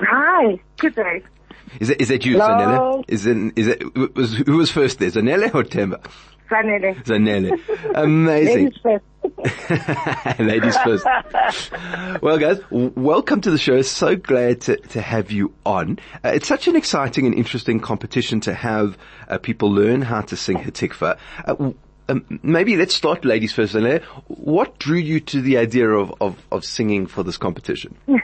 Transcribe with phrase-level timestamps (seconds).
[0.00, 1.22] Hi, good day.
[1.80, 2.36] Is it, is it you.
[2.36, 3.04] Zanele?
[3.08, 6.04] Is it, is it, was, who was first there, Zanele or Themba?
[6.50, 7.02] Sanele.
[7.04, 7.94] Zanele.
[7.94, 8.72] Amazing.
[8.72, 9.04] Ladies first.
[10.40, 11.04] Ladies first.
[12.22, 13.82] well guys, w- welcome to the show.
[13.82, 15.98] So glad to, to have you on.
[16.24, 18.96] Uh, it's such an exciting and interesting competition to have
[19.28, 21.18] uh, people learn how to sing Hatikva.
[21.38, 21.74] Uh, w-
[22.08, 23.74] um, maybe let's start ladies first.
[23.74, 24.02] Zanele.
[24.28, 27.96] What drew you to the idea of, of, of singing for this competition?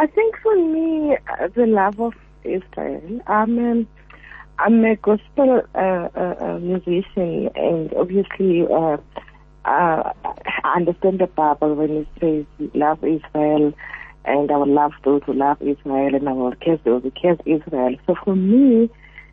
[0.00, 3.20] I think for me, uh, the love of Israel.
[3.26, 3.88] I'm
[4.60, 8.98] I'm a gospel uh, uh, uh, musician, and obviously, uh,
[9.64, 13.74] uh, I understand the Bible when it says, "Love Israel,"
[14.24, 17.40] and I will love those who love Israel, and I will curse those who curse
[17.44, 17.96] Israel.
[18.06, 18.88] So for me,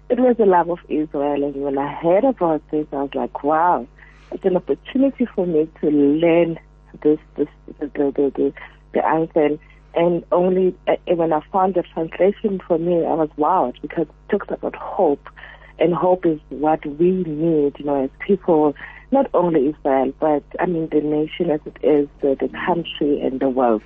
[0.09, 3.43] it was the love of Israel, and when I heard about this, I was like,
[3.43, 3.85] "Wow,
[4.31, 6.57] it's an opportunity for me to learn
[7.03, 8.53] this, this, the, the, the, the,
[8.93, 9.59] the anthem."
[9.95, 14.29] And only uh, when I found the translation for me, I was wowed because it
[14.29, 15.27] talks about hope.
[15.79, 18.75] And hope is what we need, you know, as people,
[19.11, 23.39] not only Israel, but I mean the nation as it is, the, the country and
[23.39, 23.83] the world.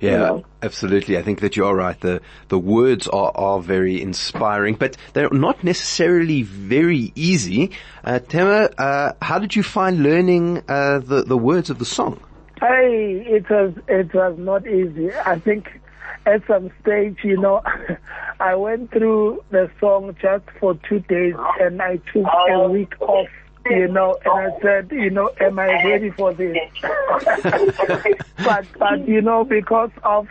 [0.00, 0.44] Yeah, know?
[0.62, 1.18] absolutely.
[1.18, 1.98] I think that you are right.
[2.00, 7.72] The the words are, are very inspiring, but they're not necessarily very easy.
[8.02, 12.18] Uh, Themba, uh, how did you find learning uh, the the words of the song?
[12.60, 15.12] Hey, it was it was not easy.
[15.14, 15.80] I think
[16.26, 17.62] at some stage, you know,
[18.40, 22.70] I went through the song just for two days, and I took a oh.
[22.70, 23.28] week off.
[23.68, 26.56] You know, and I said, you know, am I ready for this?
[26.82, 30.28] but but you know, because of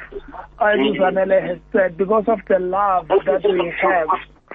[0.60, 4.08] as Zanele has said, because of the love that we have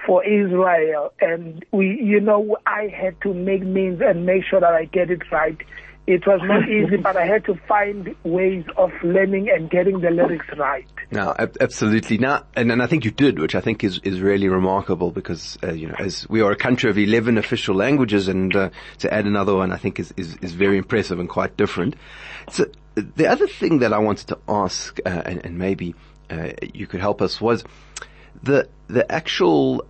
[0.05, 4.73] for Israel, and we, you know, I had to make means and make sure that
[4.73, 5.57] I get it right.
[6.07, 10.11] It was not easy, but I had to find ways of learning and getting the
[10.11, 10.87] lyrics right.
[11.11, 12.17] No, ab- absolutely.
[12.17, 15.57] Now, and, and I think you did, which I think is, is really remarkable because,
[15.63, 19.13] uh, you know, as we are a country of 11 official languages and, uh, to
[19.13, 21.95] add another one I think is, is, is very impressive and quite different.
[22.49, 25.95] So the other thing that I wanted to ask, uh, and, and maybe,
[26.29, 27.63] uh, you could help us was
[28.43, 29.85] the, the actual,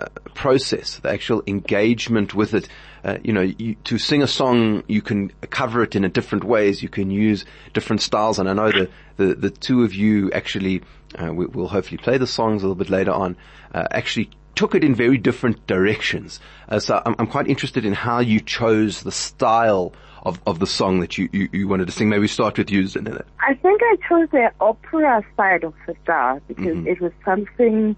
[0.00, 2.68] uh, process, the actual engagement with it.
[3.02, 6.44] Uh, you know, you, to sing a song, you can cover it in a different
[6.44, 6.82] ways.
[6.82, 8.90] You can use different styles, and I know the
[9.20, 10.82] the, the two of you actually,
[11.18, 13.36] uh, we, will hopefully play the songs a little bit later on.
[13.74, 16.40] Uh, actually took it in very different directions.
[16.68, 20.66] Uh, so I'm, I'm quite interested in how you chose the style of, of the
[20.66, 22.08] song that you, you, you wanted to sing.
[22.08, 23.24] Maybe start with you, Zanele.
[23.40, 27.96] I think I chose the opera side of the style because it was something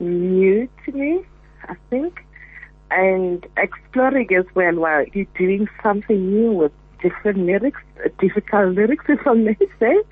[0.00, 1.22] new to me,
[1.64, 2.24] I think,
[2.90, 6.72] and exploring as well while you're doing something new with
[7.02, 10.02] different lyrics, uh, difficult lyrics, if I may say,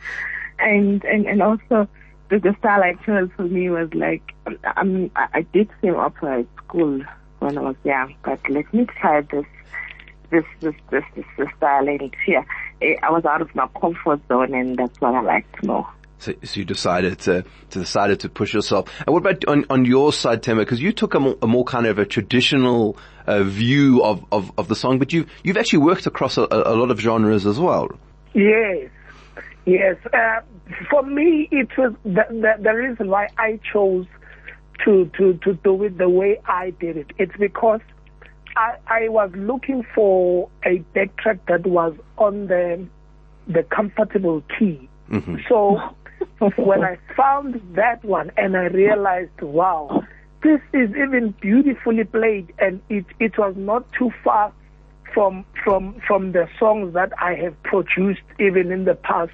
[0.58, 1.88] and and and also
[2.28, 4.34] the, the style I chose for me was like
[4.76, 7.02] um, I, I did sing opera at school
[7.38, 9.46] when I was young, but let me try this
[10.30, 11.04] this this this
[11.36, 12.44] this, style and yeah,
[12.82, 15.88] eh, I was out of my comfort zone, and that's what I liked more.
[16.18, 18.90] So, so you decided to, to decided to push yourself.
[19.06, 20.60] And what about on, on your side, Themba?
[20.60, 22.96] Because you took a more, a more kind of a traditional
[23.26, 26.74] uh, view of, of, of the song, but you you've actually worked across a, a
[26.74, 27.90] lot of genres as well.
[28.34, 28.88] Yes,
[29.66, 29.96] yes.
[30.12, 30.40] Uh,
[30.90, 34.06] for me, it was the, the the reason why I chose
[34.84, 37.10] to to to do it the way I did it.
[37.18, 37.80] It's because
[38.56, 42.86] I I was looking for a backtrack that was on the
[43.46, 44.88] the comfortable key.
[45.48, 45.80] So
[46.56, 50.04] when I found that one and I realized, wow,
[50.42, 54.52] this is even beautifully played and it, it was not too far
[55.14, 59.32] from from from the songs that I have produced even in the past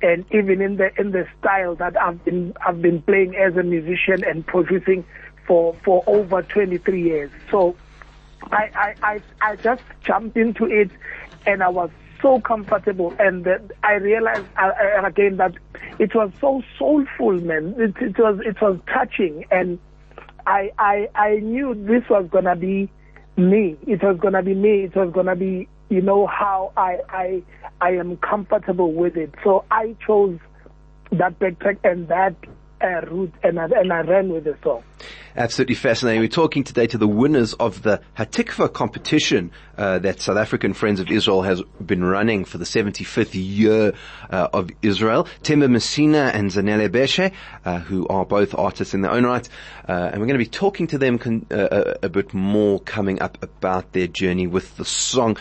[0.00, 3.64] and even in the in the style that I've been I've been playing as a
[3.64, 5.04] musician and producing
[5.46, 7.30] for for over 23 years.
[7.50, 7.74] So
[8.52, 10.90] I I I, I just jumped into it
[11.46, 11.90] and I was
[12.24, 13.14] so comfortable.
[13.18, 15.52] And that I realized uh, uh, again that
[15.98, 17.74] it was so soulful man.
[17.78, 19.44] It, it was it was touching.
[19.50, 19.78] And
[20.46, 22.90] I I I knew this was gonna be
[23.36, 23.76] me.
[23.86, 24.84] It was gonna be me.
[24.84, 27.42] It was gonna be you know how I I
[27.80, 29.34] I am comfortable with it.
[29.44, 30.38] So I chose
[31.12, 32.34] that backtrack and that
[32.84, 34.82] uh, route, and I, and I ran with the song.
[35.36, 36.20] Absolutely fascinating.
[36.20, 41.00] We're talking today to the winners of the Hatikva competition uh, that South African Friends
[41.00, 43.94] of Israel has been running for the 75th year
[44.30, 45.26] uh, of Israel.
[45.42, 47.32] Themba Masina and Zanele Beshe,
[47.64, 49.48] uh, who are both artists in their own right,
[49.88, 53.20] uh, and we're going to be talking to them con- uh, a bit more coming
[53.20, 55.36] up about their journey with the song.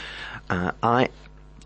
[0.49, 1.09] Uh, I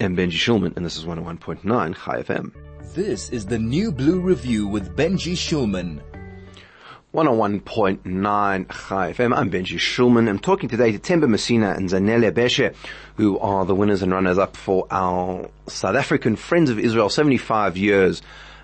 [0.01, 2.66] am Benji Shulman, and this is 101.9 Chai FM.
[2.93, 6.01] This is the New Blue Review with Benji Shulman.
[7.13, 9.35] 101.9 Chai FM.
[9.35, 10.27] I'm Benji Shulman.
[10.27, 12.75] I'm talking today to Themba Masina and Zanele Beshe,
[13.15, 17.77] who are the winners and runners up for our South African Friends of Israel 75
[17.77, 18.21] years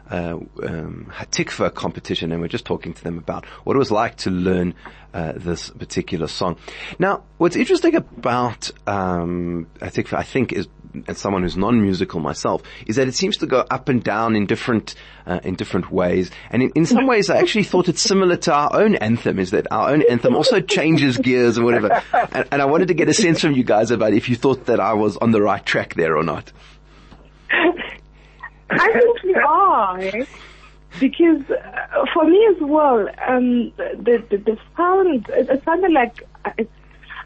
[0.09, 4.17] uh, um, Hatikva competition, and we're just talking to them about what it was like
[4.17, 4.73] to learn
[5.13, 6.57] uh, this particular song.
[6.99, 10.67] Now, what's interesting about um, Hatikva, I think, is
[11.07, 14.45] as someone who's non-musical myself, is that it seems to go up and down in
[14.45, 14.95] different
[15.25, 16.31] uh, in different ways.
[16.49, 19.39] And in, in some ways, I actually thought it's similar to our own anthem.
[19.39, 22.01] Is that our own anthem also changes gears or whatever?
[22.31, 24.65] And, and I wanted to get a sense from you guys about if you thought
[24.65, 26.51] that I was on the right track there or not.
[28.69, 29.99] I think we are.
[29.99, 30.25] eh?
[30.99, 36.21] Because uh, for me as well, um, the, the, the sound, it, it sounded like
[36.45, 36.51] uh,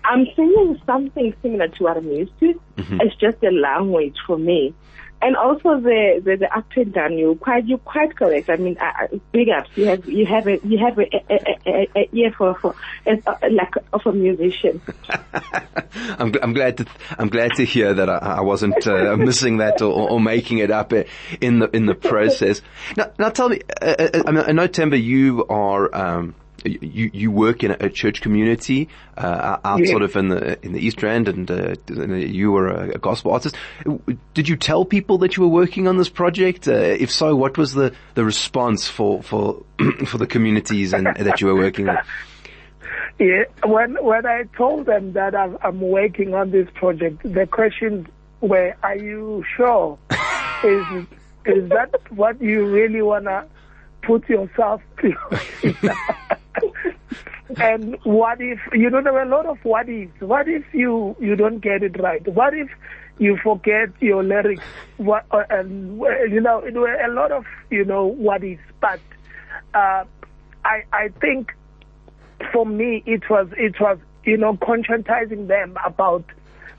[0.07, 2.59] I'm singing something similar to what I'm used to.
[2.77, 4.74] It's just a language for me.
[5.19, 8.51] And also the, the, the up and down, you're quite, you're quite correct.
[8.51, 9.69] I mean, uh, uh, big ups.
[9.75, 12.75] You have, you have a, you have a, a, a, a, ear for, for,
[13.06, 14.80] as, uh, like, of a musician.
[16.19, 16.86] I'm, I'm glad to
[17.18, 20.69] I'm glad to hear that I, I wasn't uh, missing that or, or making it
[20.69, 21.03] up uh,
[21.42, 22.62] in the in the process.
[22.95, 25.95] Now, now tell me, uh, uh, I, know Themba, you are.
[25.95, 29.92] Um, you you work in a, church community uh, out Yeah.
[29.92, 33.31] sort of in the in the East End, and uh, you were a, a gospel
[33.31, 33.56] artist.
[34.33, 36.68] Did you tell people that you were working on this project?
[36.68, 39.63] Uh, if so, what was the, the response for for
[40.06, 41.98] for the communities and that you were working with?
[43.19, 48.06] Yeah, when when I told them that I'm, I'm working on this project, the questions
[48.42, 49.98] were, "Are you sure?
[50.63, 50.86] is
[51.45, 53.48] is that what you really wanna
[54.03, 55.15] put yourself through?"
[57.55, 60.19] And what if you know there were a lot of what ifs?
[60.19, 62.25] What if you you don't get it right?
[62.27, 62.69] What if
[63.19, 64.63] you forget your lyrics?
[64.97, 65.97] What uh, and
[66.29, 68.99] you know it were a lot of you know what ifs, but
[69.73, 70.03] uh,
[70.65, 71.53] I I think
[72.51, 76.25] for me, it was it was you know conscientizing them about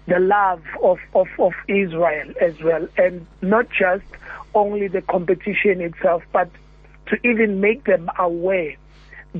[0.07, 4.05] the love of, of, of Israel as well, and not just
[4.55, 6.51] only the competition itself, but
[7.07, 8.75] to even make them aware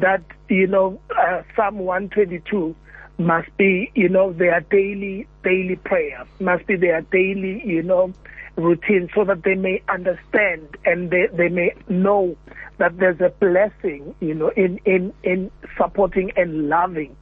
[0.01, 2.75] that you know uh, Psalm 122
[3.19, 8.13] must be you know their daily daily prayer, must be their daily you know
[8.57, 12.37] routine, so that they may understand and they, they may know
[12.79, 17.17] that there's a blessing you know in in in supporting and loving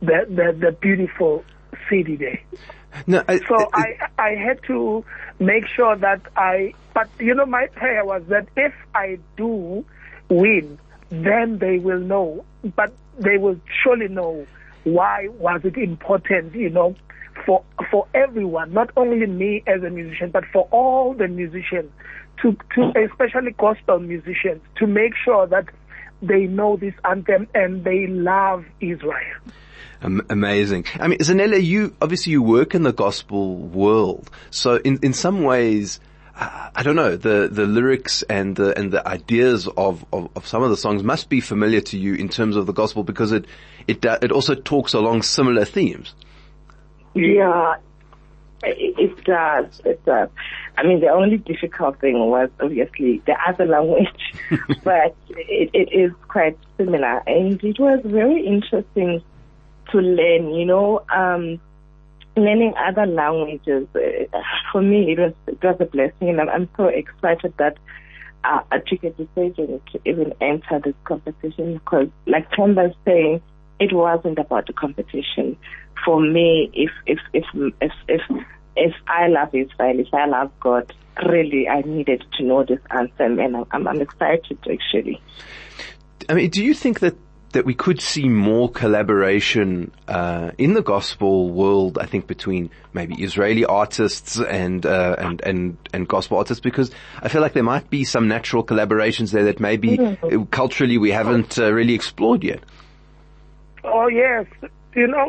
[0.00, 1.44] the the, the beautiful
[1.88, 2.40] city there.
[3.06, 5.04] No, I, So I I had to
[5.38, 9.84] make sure that I but you know my prayer was that if I do
[10.28, 10.78] win
[11.12, 12.44] then they will know
[12.74, 14.46] but they will surely know
[14.84, 16.96] why was it important you know
[17.44, 21.90] for for everyone not only me as a musician but for all the musicians
[22.40, 25.66] to to especially gospel musicians to make sure that
[26.22, 29.40] they know this anthem and they love Israel.
[30.02, 30.84] Am- amazing.
[30.98, 35.42] I mean, Zanele, you obviously you work in the gospel world, so in in some
[35.42, 36.00] ways.
[36.36, 40.46] Uh, I don't know the the lyrics and the and the ideas of, of, of
[40.46, 43.32] some of the songs must be familiar to you in terms of the gospel because
[43.32, 43.46] it
[43.86, 46.14] it it also talks along similar themes.
[47.14, 47.76] Yeah,
[48.62, 49.80] it, it does.
[49.84, 50.30] It does.
[50.78, 54.34] I mean, the only difficult thing was obviously the other language,
[54.84, 57.22] but it, it is quite similar.
[57.26, 59.22] And it was very interesting
[59.90, 61.60] to learn, you know, um,
[62.36, 63.86] learning other languages.
[63.94, 66.30] Uh, for me, it was, it was a blessing.
[66.30, 67.76] And I'm, I'm so excited that
[68.44, 73.42] uh, I took a decision to even enter this competition because, like Themba's saying,
[73.78, 75.56] it wasn't about the competition.
[76.04, 77.44] For me, if if if
[77.80, 78.20] if if
[78.76, 80.92] if I love Israel, if I love God,
[81.24, 85.20] really, I needed to know this anthem, and I'm, I'm excited actually.
[86.28, 87.14] I mean, do you think that
[87.52, 91.98] that we could see more collaboration uh, in the gospel world?
[91.98, 96.90] I think between maybe Israeli artists and uh, and and and gospel artists, because
[97.20, 101.10] I feel like there might be some natural collaborations there that maybe uh, culturally we
[101.10, 102.60] haven't uh, really explored yet.
[103.84, 104.46] Oh yes,
[104.94, 105.28] you know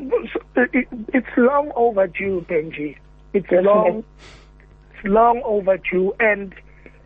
[0.56, 2.98] it's long overdue, Benji.
[3.34, 4.03] It's long,
[4.94, 6.53] it's long overdue, and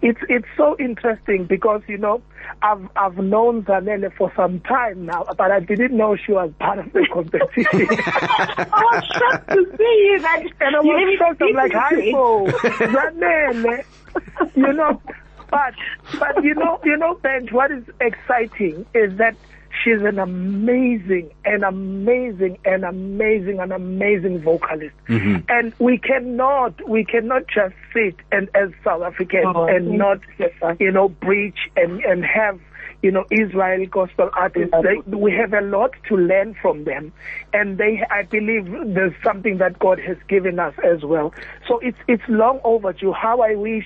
[0.02, 2.22] it's it's so interesting because you know
[2.62, 6.80] I've I've known Zanele for some time now, but I didn't know she was part
[6.80, 7.88] of the competition.
[7.90, 10.44] I was shocked to see that.
[10.62, 11.42] and I was shocked.
[11.42, 13.86] I'm like, hi, Bo, Zanele,
[14.56, 15.02] you know.
[15.50, 15.74] But
[16.20, 19.36] but you know you know, Ben, what is exciting is that
[19.84, 24.96] she's an amazing, an amazing, an amazing, an amazing vocalist.
[25.08, 25.46] Mm-hmm.
[25.50, 30.20] And we cannot, we cannot just sit and as South Africans Oh, and yes, not,
[30.38, 32.60] yes, you know, preach and, and have,
[33.02, 34.74] you know, Israeli gospel artists.
[34.84, 37.14] They, we have a lot to learn from them.
[37.54, 41.34] And they, I believe there's something that God has given us as well.
[41.68, 43.14] So it's, it's long overdue.
[43.14, 43.86] How I wish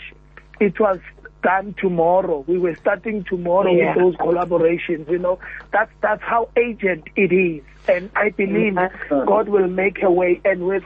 [0.60, 1.00] it was
[1.42, 2.44] done tomorrow.
[2.48, 3.96] We were starting tomorrow Yeah.
[3.96, 5.40] with those collaborations, you know.
[5.72, 7.64] That's, that's how agent it is.
[7.88, 8.78] And I believe.
[9.10, 10.84] God will make a way and with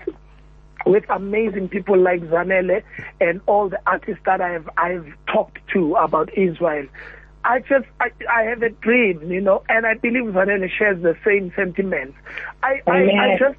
[0.86, 2.84] with amazing people like Zanele
[3.20, 6.86] and all the artists that I've I've talked to about Israel.
[7.44, 11.16] I just I, I have a dream, you know, and I believe Zanele shares the
[11.26, 12.16] same sentiments.
[12.64, 13.58] I, I, I just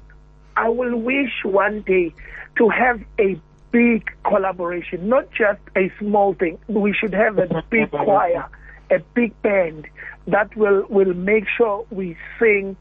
[0.55, 2.13] I will wish one day
[2.57, 3.39] to have a
[3.71, 6.57] big collaboration, not just a small thing.
[6.67, 8.47] We should have a big choir,
[8.89, 9.87] a big band
[10.27, 12.75] that will will make sure we sing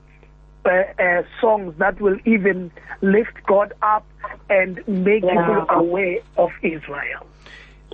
[0.65, 4.05] uh, uh, songs that will even lift God up
[4.51, 5.31] and make Yeah.
[5.47, 7.27] people aware of Israel.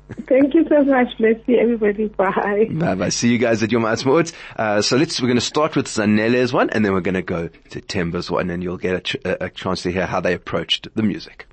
[0.28, 1.18] Thank you so much.
[1.18, 2.08] Bless you, everybody.
[2.08, 2.68] Bye.
[2.72, 3.10] Bye bye.
[3.10, 4.32] See you guys at Yom Ha'atzmaut.
[4.56, 7.22] Uh, so let's, we're going to start with Zanele's one and then we're going to
[7.22, 10.22] go to Themba's one and you'll get a, ch- a, a chance to hear how
[10.22, 11.46] they approached the music.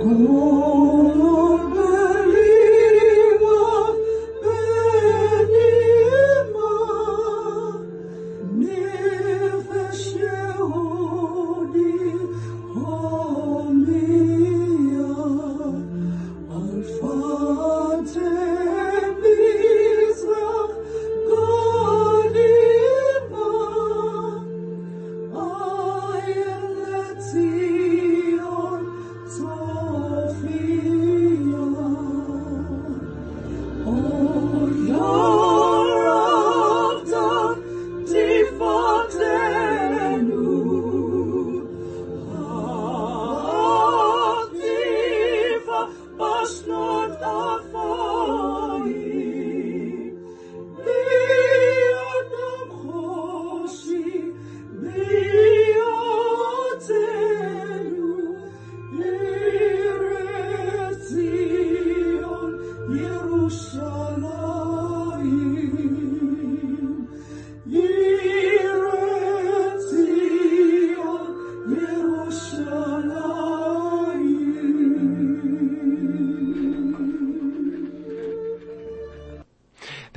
[0.00, 0.43] Cu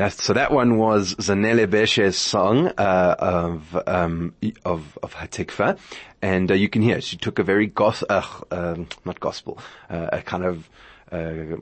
[0.09, 4.33] So that one was Zanele Beshe's song, uh, of, um,
[4.65, 5.77] of, of Hatikva.
[6.21, 9.59] And, uh, you can hear she took a very gos, uh, um, not gospel,
[9.89, 10.69] uh, a kind of,
[11.11, 11.57] uh,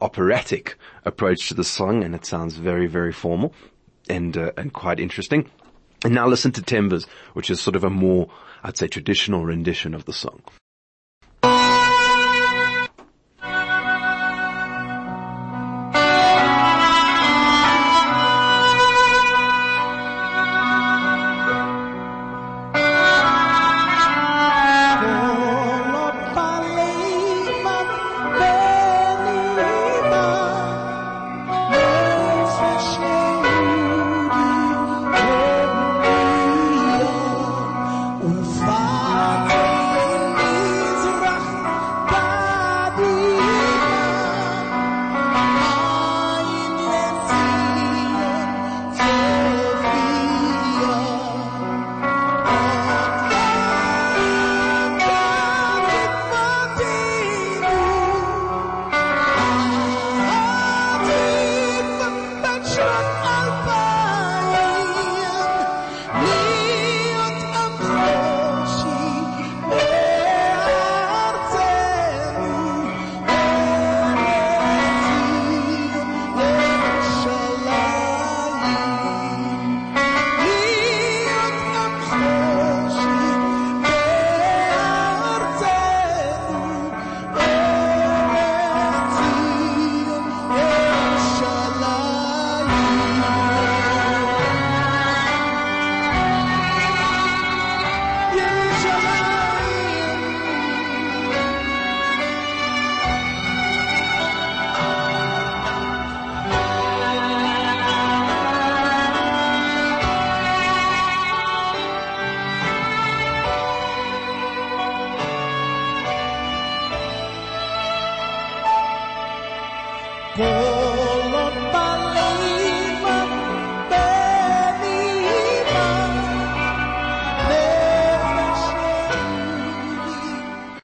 [0.00, 3.54] operatic approach to the song, and it sounds very, very formal
[4.08, 5.48] and and quite interesting.
[6.04, 8.28] And now listen to Themba's, which is sort of a more,
[8.64, 10.42] I'd say, traditional rendition of the song.